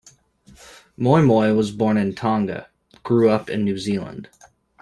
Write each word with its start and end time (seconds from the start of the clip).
Moimoi 0.97 1.55
was 1.55 1.69
born 1.69 1.95
in 1.95 2.15
Tonga, 2.15 2.69
grew 3.03 3.29
up 3.29 3.51
in 3.51 3.63
New 3.63 3.77
Zealand. 3.77 4.29